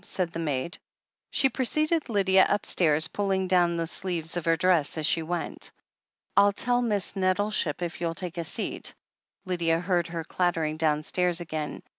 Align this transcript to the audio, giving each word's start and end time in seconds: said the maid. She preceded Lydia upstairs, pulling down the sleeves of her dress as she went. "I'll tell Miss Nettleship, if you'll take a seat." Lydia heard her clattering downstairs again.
said 0.05 0.31
the 0.31 0.39
maid. 0.39 0.75
She 1.29 1.47
preceded 1.49 2.09
Lydia 2.09 2.45
upstairs, 2.49 3.07
pulling 3.09 3.47
down 3.47 3.77
the 3.77 3.85
sleeves 3.87 4.35
of 4.35 4.45
her 4.45 4.57
dress 4.57 4.97
as 4.97 5.05
she 5.05 5.21
went. 5.21 5.71
"I'll 6.35 6.53
tell 6.53 6.81
Miss 6.81 7.15
Nettleship, 7.15 7.83
if 7.83 8.01
you'll 8.01 8.15
take 8.15 8.39
a 8.39 8.43
seat." 8.43 8.95
Lydia 9.45 9.79
heard 9.79 10.07
her 10.07 10.23
clattering 10.23 10.77
downstairs 10.77 11.39
again. 11.39 11.83